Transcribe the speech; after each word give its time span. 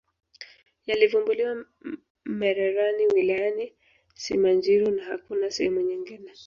yalivumbuliwa 0.87 1.65
mererani 2.25 3.07
wilayani 3.07 3.73
simanjiro 4.15 4.91
na 4.91 5.03
hakuna 5.03 5.51
sehemu 5.51 5.81
nyingine 5.81 6.31